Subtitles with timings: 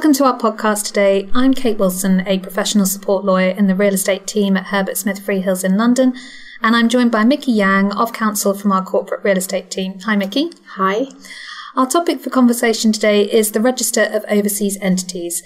[0.00, 1.28] Welcome to our podcast today.
[1.34, 5.20] I'm Kate Wilson, a professional support lawyer in the real estate team at Herbert Smith
[5.20, 6.14] Freehills in London,
[6.62, 9.98] and I'm joined by Micky Yang of counsel from our corporate real estate team.
[10.00, 10.52] Hi, Micky.
[10.76, 11.08] Hi.
[11.76, 15.42] Our topic for conversation today is the Register of Overseas Entities.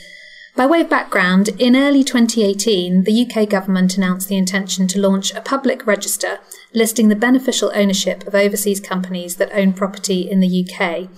[0.54, 5.34] By way of background, in early 2018, the UK government announced the intention to launch
[5.34, 6.38] a public register
[6.72, 11.08] listing the beneficial ownership of overseas companies that own property in the UK.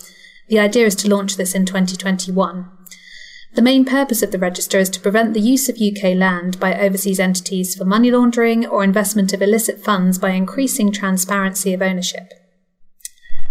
[0.49, 2.71] The idea is to launch this in 2021.
[3.57, 6.79] The main purpose of the register is to prevent the use of UK land by
[6.79, 12.35] overseas entities for money laundering or investment of illicit funds by increasing transparency of ownership.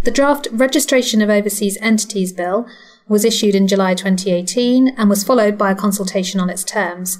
[0.03, 2.67] The draft Registration of Overseas Entities Bill
[3.07, 7.17] was issued in July 2018 and was followed by a consultation on its terms.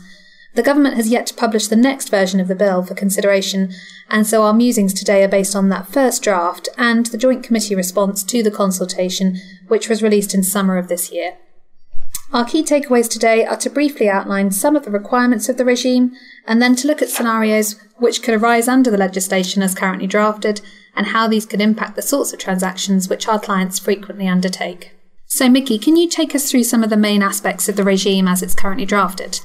[0.53, 3.73] The government has yet to publish the next version of the bill for consideration,
[4.11, 7.73] and so our musings today are based on that first draft and the Joint Committee
[7.73, 9.37] response to the consultation,
[9.69, 11.37] which was released in summer of this year.
[12.35, 16.11] Our key takeaways today are to briefly outline some of the requirements of the regime
[16.45, 20.59] and then to look at scenarios which could arise under the legislation as currently drafted
[20.97, 24.91] and how these could impact the sorts of transactions which our clients frequently undertake.
[25.27, 28.27] So, Micky, can you take us through some of the main aspects of the regime
[28.27, 29.39] as it's currently drafted?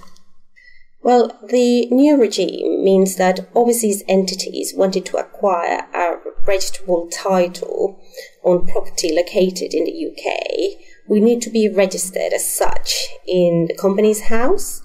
[1.02, 8.00] Well, the new regime means that overseas entities wanted to acquire a registrable title
[8.42, 13.74] on property located in the UK we need to be registered as such in the
[13.74, 14.80] Companies House.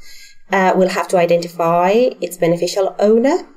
[0.52, 3.48] Uh, we'll have to identify its beneficial owner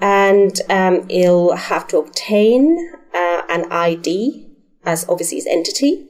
[0.00, 4.48] and um, it'll have to obtain uh, an ID
[4.86, 6.05] as overseas entity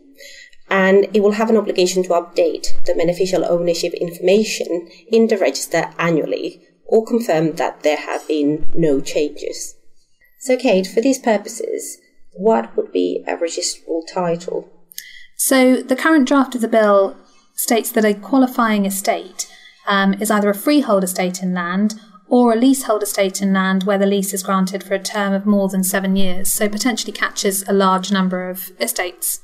[0.68, 5.90] and it will have an obligation to update the beneficial ownership information in the register
[5.98, 9.74] annually or confirm that there have been no changes.
[10.40, 11.98] So, Kate, for these purposes,
[12.32, 14.70] what would be a registrable title?
[15.36, 17.16] So the current draft of the bill
[17.54, 19.50] states that a qualifying estate
[19.86, 21.94] um, is either a freehold estate in land
[22.28, 25.46] or a leasehold estate in land where the lease is granted for a term of
[25.46, 29.42] more than seven years, so potentially catches a large number of estates.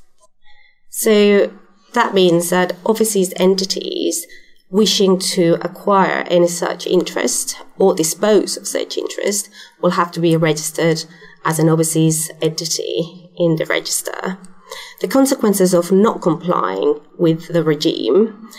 [0.95, 1.51] So
[1.93, 4.27] that means that overseas entities
[4.69, 9.49] wishing to acquire any such interest or dispose of such interest
[9.81, 11.03] will have to be registered
[11.45, 14.37] as an overseas entity in the register.
[15.01, 18.51] The consequences of not complying with the regime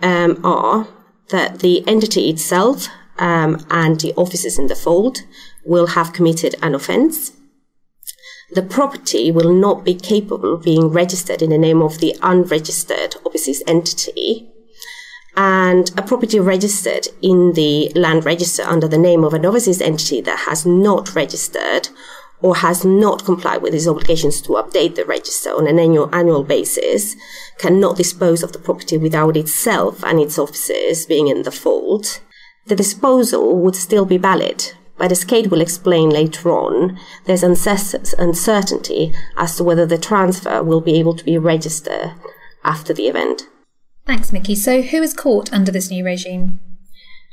[0.00, 0.88] um, are
[1.28, 2.88] that the entity itself
[3.18, 5.24] um, and the officers in default
[5.62, 7.32] will have committed an offence.
[8.54, 13.16] The property will not be capable of being registered in the name of the unregistered
[13.24, 14.50] overseas entity.
[15.34, 20.20] And a property registered in the land register under the name of an overseas entity
[20.22, 21.88] that has not registered
[22.42, 26.44] or has not complied with its obligations to update the register on an annual, annual
[26.44, 27.16] basis
[27.56, 32.20] cannot dispose of the property without itself and its officers being in default,
[32.66, 34.72] the disposal would still be valid.
[34.98, 40.80] But as Kate will explain later on, there's uncertainty as to whether the transfer will
[40.80, 42.12] be able to be registered
[42.64, 43.48] after the event.
[44.06, 44.54] Thanks, Micky.
[44.54, 46.60] So, who is caught under this new regime?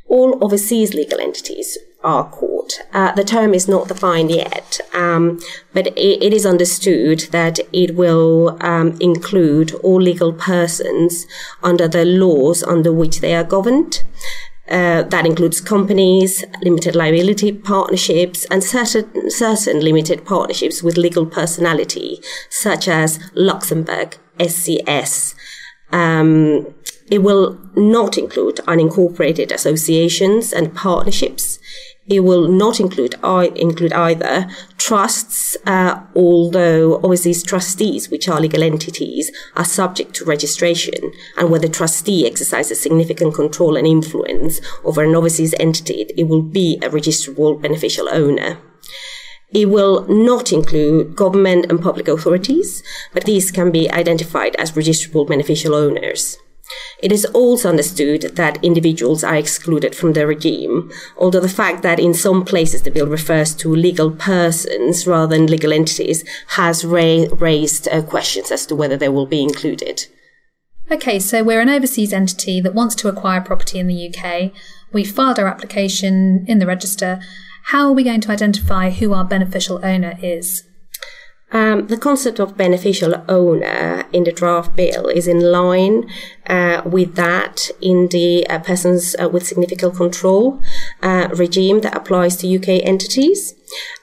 [0.07, 2.79] All overseas legal entities are caught.
[2.93, 5.39] Uh, the term is not defined yet, um,
[5.73, 11.27] but it, it is understood that it will um, include all legal persons
[11.61, 14.03] under the laws under which they are governed.
[14.69, 22.21] Uh, that includes companies, limited liability partnerships, and certain, certain limited partnerships with legal personality,
[22.51, 25.33] such as Luxembourg, SCS,
[25.91, 26.67] um,
[27.09, 31.48] it will not include unincorporated associations and partnerships.
[32.09, 39.31] It will not include include either trusts, uh, although overseas trustees, which are legal entities,
[39.55, 45.15] are subject to registration, and where the trustee exercises significant control and influence over an
[45.15, 48.57] overseas entity, it will be a registrable beneficial owner.
[49.51, 52.81] It will not include government and public authorities,
[53.13, 56.37] but these can be identified as registrable beneficial owners.
[57.01, 61.99] It is also understood that individuals are excluded from the regime, although the fact that
[61.99, 67.25] in some places the bill refers to legal persons rather than legal entities has ra-
[67.37, 70.07] raised uh, questions as to whether they will be included.
[70.91, 74.51] Okay, so we're an overseas entity that wants to acquire property in the UK.
[74.91, 77.19] We've filed our application in the register
[77.69, 80.63] how are we going to identify who our beneficial owner is?
[81.51, 86.07] Um, the concept of beneficial owner in the draft bill is in line
[86.47, 90.61] uh, with that in the uh, persons uh, with significant control
[91.01, 93.55] uh, regime that applies to UK entities.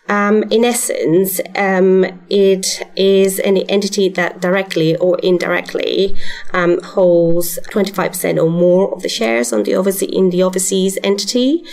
[0.08, 6.14] Um, in essence, um, it is an entity that directly or indirectly
[6.52, 11.64] um, holds 25% or more of the shares on the overseas, in the overseas entity,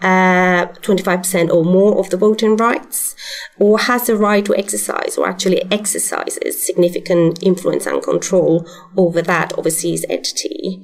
[0.00, 3.14] uh, 25% or more of the voting rights,
[3.58, 8.66] or has the right to exercise or actually exercises significant influence and control
[8.96, 10.82] over that overseas entity.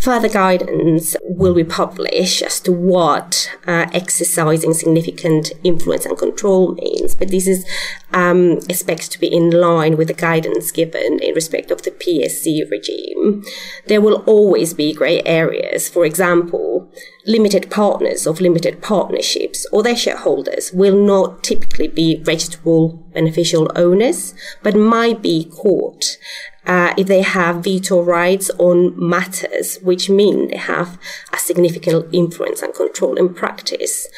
[0.00, 7.14] Further guidance will be published as to what uh, exercising significant influence and control means,
[7.14, 7.64] but this is
[8.12, 12.70] um, expected to be in line with the guidance given in respect of the PSC
[12.70, 13.44] regime.
[13.86, 15.88] There will always be grey areas.
[15.88, 16.92] For example,
[17.26, 24.34] limited partners of limited partnerships or their shareholders will not typically be registrable beneficial owners,
[24.62, 26.18] but might be caught
[26.66, 30.98] uh, if they have veto rights on matters which mean they have
[31.32, 34.08] a significant influence and control in practice.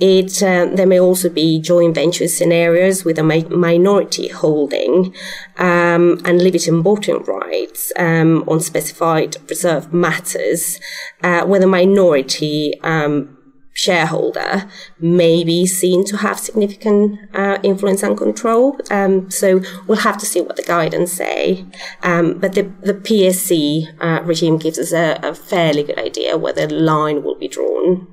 [0.00, 5.14] It, uh, there may also be joint venture scenarios with a mi- minority holding
[5.58, 10.80] um, and limited voting rights um, on specified reserved matters,
[11.22, 13.38] uh, where the minority um,
[13.72, 18.78] shareholder may be seen to have significant uh, influence and control.
[18.90, 21.64] Um, so we'll have to see what the guidance say.
[22.02, 26.52] Um, but the, the PSC uh, regime gives us a, a, fairly good idea where
[26.52, 28.06] the line will be drawn.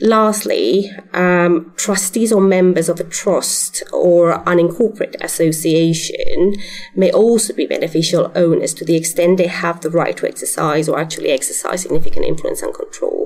[0.00, 6.56] Lastly, um, trustees or members of a trust or unincorporated association
[6.96, 10.98] may also be beneficial owners to the extent they have the right to exercise or
[10.98, 13.23] actually exercise significant influence and control,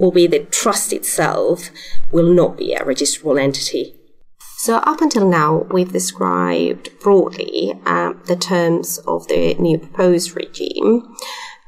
[0.00, 1.70] albeit the trust itself
[2.10, 3.94] will not be a registrable entity.
[4.58, 11.16] So, up until now, we've described broadly um, the terms of the new proposed regime.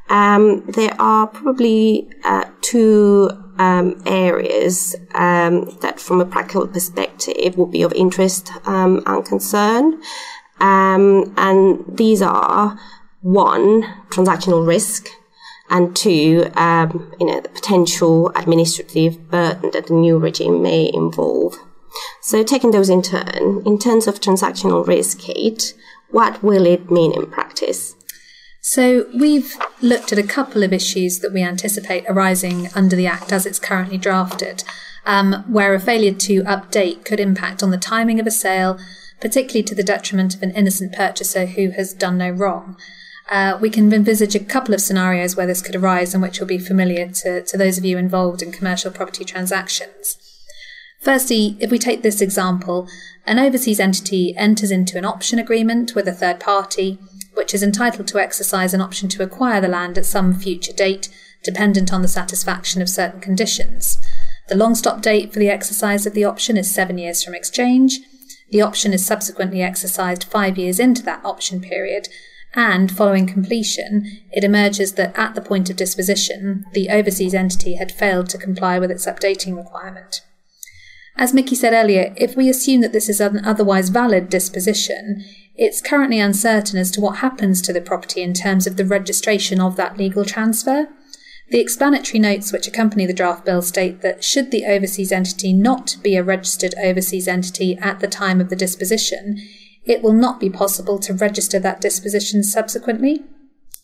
[0.08, 7.72] Um, there are probably uh, two um, areas um, that, from a practical perspective, would
[7.72, 10.00] be of interest um, and concern.
[10.60, 12.78] Um, and these are
[13.22, 15.08] one, transactional risk,
[15.70, 21.56] and two, um, you know, the potential administrative burden that the new regime may involve.
[22.20, 25.74] So, taking those in turn, in terms of transactional risk, Kate,
[26.10, 27.94] what will it mean in practice?
[28.60, 33.32] So, we've looked at a couple of issues that we anticipate arising under the Act
[33.32, 34.64] as it's currently drafted,
[35.06, 38.78] um, where a failure to update could impact on the timing of a sale,
[39.20, 42.76] particularly to the detriment of an innocent purchaser who has done no wrong.
[43.30, 46.46] Uh, we can envisage a couple of scenarios where this could arise and which will
[46.46, 50.18] be familiar to, to those of you involved in commercial property transactions.
[51.00, 52.88] Firstly, if we take this example,
[53.26, 56.98] an overseas entity enters into an option agreement with a third party
[57.34, 61.08] which is entitled to exercise an option to acquire the land at some future date,
[61.42, 63.98] dependent on the satisfaction of certain conditions.
[64.48, 67.98] The long stop date for the exercise of the option is seven years from exchange.
[68.50, 72.08] The option is subsequently exercised five years into that option period,
[72.54, 77.92] and following completion, it emerges that at the point of disposition, the overseas entity had
[77.92, 80.20] failed to comply with its updating requirement.
[81.16, 85.24] As Micky said earlier, if we assume that this is an otherwise valid disposition,
[85.56, 89.60] it's currently uncertain as to what happens to the property in terms of the registration
[89.60, 90.88] of that legal transfer.
[91.50, 95.96] The explanatory notes which accompany the draft bill state that should the overseas entity not
[96.02, 99.40] be a registered overseas entity at the time of the disposition,
[99.84, 103.22] it will not be possible to register that disposition subsequently.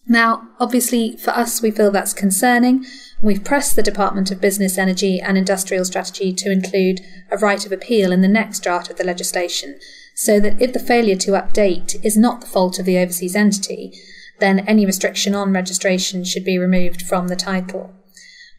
[0.06, 2.84] Now, obviously, for us, we feel that's concerning.
[3.22, 7.70] We've pressed the Department of Business, Energy and Industrial Strategy to include a right of
[7.70, 9.78] appeal in the next draft of the legislation
[10.14, 13.92] so that if the failure to update is not the fault of the overseas entity,
[14.38, 17.94] then any restriction on registration should be removed from the title.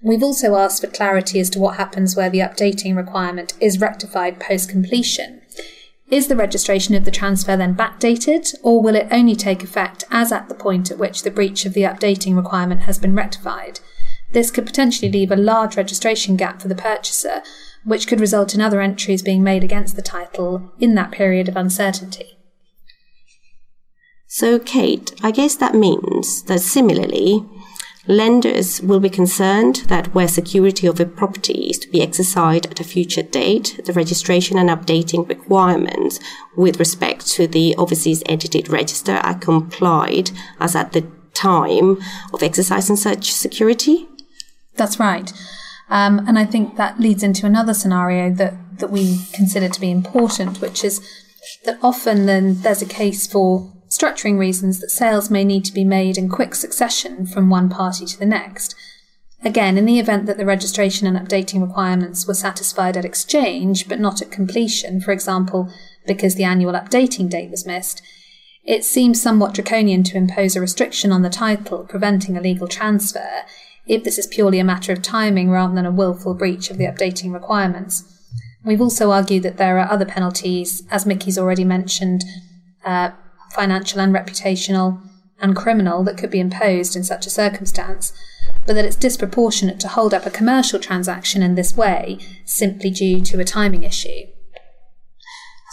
[0.01, 4.39] We've also asked for clarity as to what happens where the updating requirement is rectified
[4.39, 5.40] post completion.
[6.11, 10.33] Is the registration of the transfer then backdated, or will it only take effect as
[10.33, 13.79] at the point at which the breach of the updating requirement has been rectified?
[14.33, 17.41] This could potentially leave a large registration gap for the purchaser,
[17.85, 21.55] which could result in other entries being made against the title in that period of
[21.55, 22.37] uncertainty.
[24.27, 27.45] So, Kate, I guess that means that similarly,
[28.07, 32.79] lenders will be concerned that where security of a property is to be exercised at
[32.79, 36.19] a future date, the registration and updating requirements
[36.55, 41.97] with respect to the overseas entity register are complied as at the time
[42.33, 44.07] of exercising such security?
[44.75, 45.31] That's right.
[45.89, 49.91] Um, and I think that leads into another scenario that, that we consider to be
[49.91, 51.01] important, which is
[51.65, 55.83] that often then there's a case for structuring reasons that sales may need to be
[55.83, 58.73] made in quick succession from one party to the next.
[59.43, 63.99] Again, in the event that the registration and updating requirements were satisfied at exchange but
[63.99, 65.69] not at completion, for example,
[66.07, 68.01] because the annual updating date was missed,
[68.63, 73.41] it seems somewhat draconian to impose a restriction on the title preventing a legal transfer
[73.87, 76.85] if this is purely a matter of timing rather than a willful breach of the
[76.85, 78.03] updating requirements.
[78.63, 82.23] We've also argued that there are other penalties, as Micky's already mentioned,
[82.85, 83.11] uh,
[83.53, 85.01] financial and reputational
[85.39, 88.13] and criminal, that could be imposed in such a circumstance
[88.65, 93.21] but that it's disproportionate to hold up a commercial transaction in this way simply due
[93.21, 94.27] to a timing issue.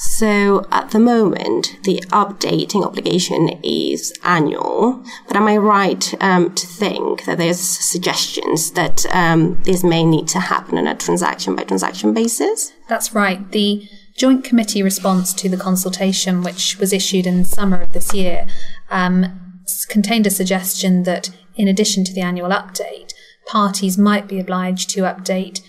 [0.01, 6.67] So at the moment, the updating obligation is annual, but am I right um, to
[6.69, 11.65] think that there's suggestions that um, this may need to happen on a transaction by
[11.65, 12.73] transaction basis?
[12.89, 13.51] That's right.
[13.51, 18.49] The Joint Committee response to the consultation, which was issued in summer of this year,
[18.91, 23.13] um, contained a suggestion that in addition to the annual update,
[23.47, 25.61] parties might be obliged to update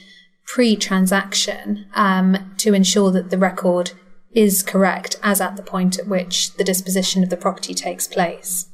[0.48, 3.92] pre transaction um, to ensure that the record
[4.32, 8.69] is correct as at the point at which the disposition of the property takes place.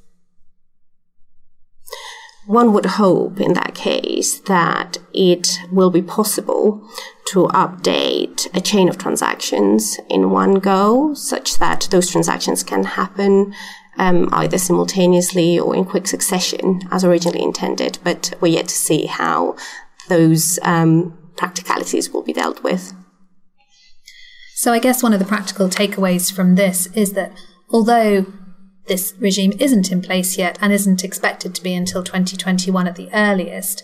[2.47, 6.87] One would hope in that case that it will be possible
[7.29, 13.53] to update a chain of transactions in one go, such that those transactions can happen
[13.97, 17.97] um, either simultaneously or in quick succession as originally intended.
[18.03, 19.55] But we're yet to see how
[20.07, 22.93] those um, practicalities will be dealt with.
[24.53, 27.31] So I guess one of the practical takeaways from this is that
[27.69, 28.25] although
[28.87, 33.09] this regime isn't in place yet and isn't expected to be until 2021 at the
[33.13, 33.83] earliest,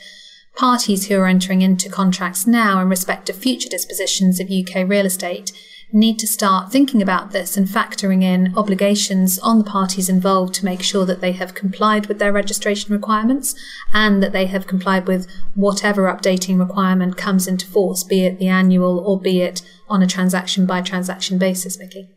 [0.56, 5.06] parties who are entering into contracts now in respect of future dispositions of UK real
[5.06, 5.52] estate
[5.94, 10.66] need to start thinking about this and factoring in obligations on the parties involved to
[10.66, 13.56] make sure that they have complied with their registration requirements
[13.94, 18.48] and that they have complied with whatever updating requirement comes into force, be it the
[18.48, 22.08] annual or be it on a transaction by transaction basis, Micky.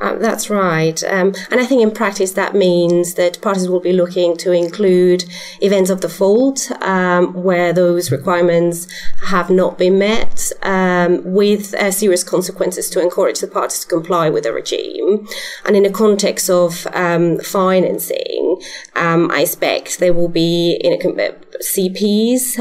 [0.00, 1.02] Um, that's right.
[1.04, 5.24] Um, and I think in practice that means that parties will be looking to include
[5.60, 8.88] events of default um, where those requirements
[9.26, 14.28] have not been met um, with uh, serious consequences to encourage the parties to comply
[14.28, 15.28] with the regime.
[15.64, 18.60] And in the context of um, financing,
[18.96, 22.58] um, I expect there will be in a, CPs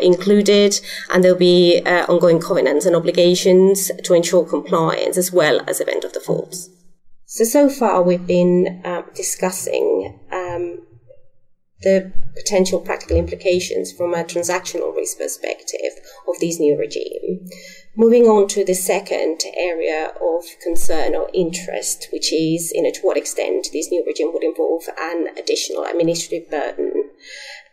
[0.00, 0.80] included
[1.10, 6.04] and there'll be uh, ongoing covenants and obligations to ensure compliance as well as event
[6.04, 6.68] of defaults.
[7.26, 10.86] So, so far we've been uh, discussing um,
[11.82, 15.92] the potential practical implications from a transactional risk perspective
[16.28, 17.48] of this new regime.
[17.96, 23.00] Moving on to the second area of concern or interest, which is you know, to
[23.00, 26.95] what extent this new regime would involve an additional administrative burden.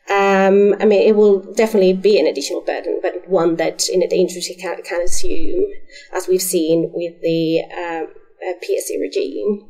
[0.09, 4.15] Um, I mean, it will definitely be an additional burden, but one that in the
[4.15, 5.65] industry can, can assume,
[6.11, 8.07] as we've seen with the um,
[8.43, 9.65] uh, PSC regime.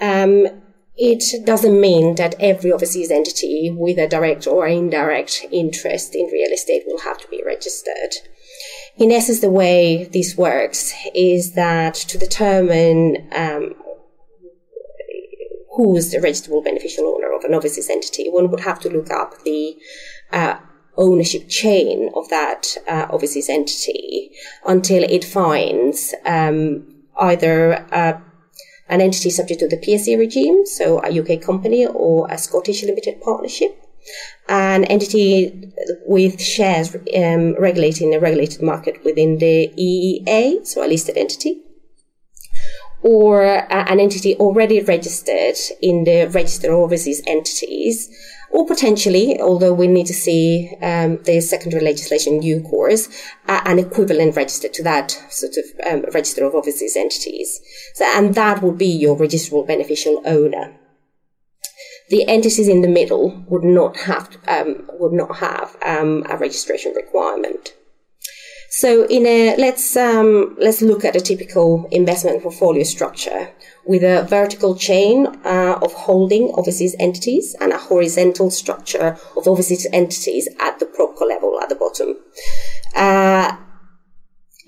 [0.00, 0.62] Um,
[0.96, 6.52] it doesn't mean that every overseas entity with a direct or indirect interest in real
[6.52, 8.16] estate will have to be registered.
[8.98, 13.74] In essence, the way this works is that to determine um,
[15.72, 19.42] who's the registrable beneficial owner of an overseas entity, one would have to look up
[19.44, 19.76] the
[20.32, 20.56] uh,
[20.96, 24.32] ownership chain of that uh, overseas entity
[24.66, 26.86] until it finds um,
[27.18, 28.20] either uh,
[28.88, 33.20] an entity subject to the PSC regime, so a UK company or a Scottish limited
[33.22, 33.80] partnership,
[34.48, 35.72] an entity
[36.06, 41.62] with shares um, regulating a regulated market within the EEA, so a listed entity,
[43.02, 48.10] or an entity already registered in the register of overseas entities
[48.50, 53.08] or potentially, although we need to see um, the secondary legislation due course,
[53.46, 57.60] uh, an equivalent register to that sort of um, register of overseas entities.
[57.94, 60.76] So, and that would be your registrable beneficial owner.
[62.08, 66.92] The entities in the middle would not have um, would not have um, a registration
[66.96, 67.72] requirement.
[68.72, 73.50] So, in a let's um, let's look at a typical investment portfolio structure
[73.84, 79.88] with a vertical chain uh, of holding overseas entities and a horizontal structure of overseas
[79.92, 82.14] entities at the propco level at the bottom.
[82.94, 83.56] Uh,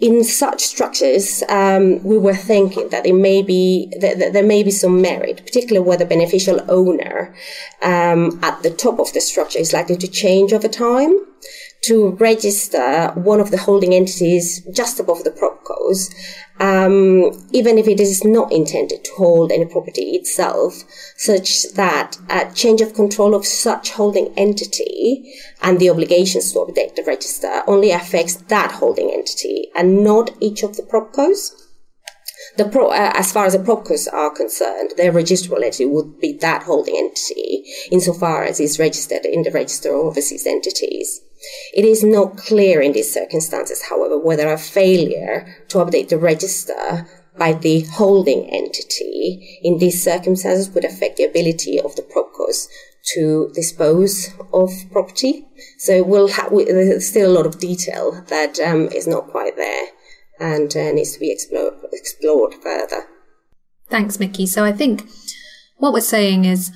[0.00, 4.64] in such structures, um, we were thinking that there may be that, that there may
[4.64, 7.32] be some merit, particularly where the beneficial owner
[7.82, 11.20] um, at the top of the structure is likely to change over time.
[11.82, 16.14] To register one of the holding entities just above the propcos,
[16.60, 20.74] um, even if it is not intended to hold any property itself,
[21.16, 26.94] such that a change of control of such holding entity and the obligations to update
[26.94, 31.50] the register only affects that holding entity and not each of the propcos.
[32.56, 36.34] The pro, uh, as far as the propcos are concerned, their registrable entity would be
[36.34, 41.22] that holding entity insofar as it's registered in the register of overseas entities.
[41.74, 47.06] It is not clear in these circumstances, however, whether a failure to update the register
[47.38, 52.66] by the holding entity in these circumstances would affect the ability of the propcos
[53.14, 55.46] to dispose of property.
[55.78, 59.56] So we'll ha- we, there's still a lot of detail that um, is not quite
[59.56, 59.86] there
[60.38, 63.06] and uh, needs to be explored, explored further.
[63.88, 64.46] Thanks, Micky.
[64.46, 65.08] So I think
[65.78, 66.70] what we're saying is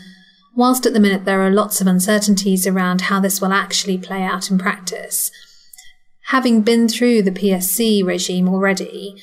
[0.56, 4.22] whilst at the minute there are lots of uncertainties around how this will actually play
[4.22, 5.30] out in practice,
[6.28, 9.14] having been through the PSC regime already,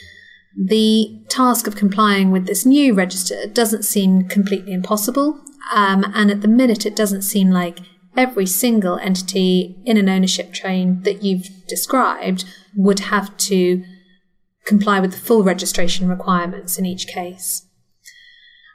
[0.55, 5.41] the task of complying with this new register doesn't seem completely impossible.
[5.73, 7.79] Um, and at the minute, it doesn't seem like
[8.15, 13.83] every single entity in an ownership chain that you've described would have to
[14.65, 17.65] comply with the full registration requirements in each case.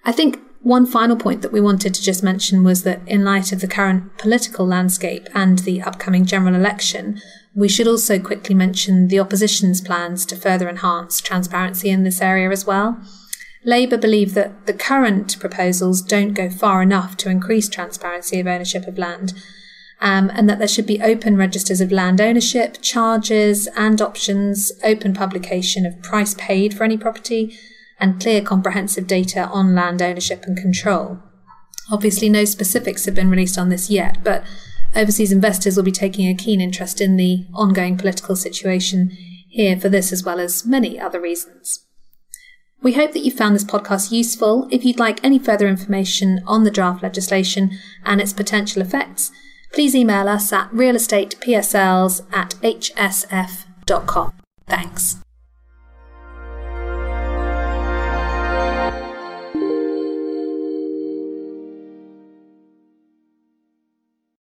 [0.05, 3.53] I think one final point that we wanted to just mention was that in light
[3.53, 7.21] of the current political landscape and the upcoming general election,
[7.55, 12.51] we should also quickly mention the opposition's plans to further enhance transparency in this area
[12.51, 13.01] as well.
[13.65, 18.87] Labour believe that the current proposals don't go far enough to increase transparency of ownership
[18.87, 19.33] of land,
[20.01, 25.13] um, and that there should be open registers of land ownership, charges and options, open
[25.13, 27.59] publication of price paid for any property,
[28.01, 31.19] and clear comprehensive data on land ownership and control.
[31.91, 34.45] Obviously, no specifics have been released on this yet, but
[34.95, 39.11] overseas investors will be taking a keen interest in the ongoing political situation
[39.49, 41.87] here for this as well as many other reasons.
[42.81, 44.69] We hope that you found this podcast useful.
[44.71, 47.71] If you'd like any further information on the draft legislation
[48.05, 49.33] and its potential effects,
[49.73, 54.33] please email us at realestatepsls at hsf.com.
[54.67, 55.17] Thanks.